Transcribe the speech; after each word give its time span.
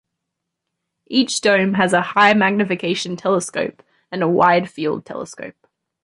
Each 1.05 1.39
dome 1.41 1.75
has 1.75 1.93
a 1.93 2.01
high-magnification 2.01 3.17
telescope 3.17 3.83
and 4.11 4.23
a 4.23 4.27
wide-field 4.27 5.05
telescope. 5.05 5.67